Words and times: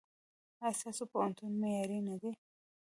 ایا 0.63 0.77
ستاسو 0.79 1.03
پوهنتون 1.11 1.51
معیاري 1.61 1.99
نه 2.07 2.15
دی؟ 2.21 2.31